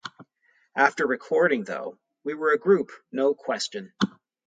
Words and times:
After 0.75 1.05
recording, 1.05 1.63
though, 1.63 1.99
we 2.23 2.33
were 2.33 2.53
a 2.53 2.57
group, 2.57 2.89
no 3.11 3.35
question. 3.35 3.93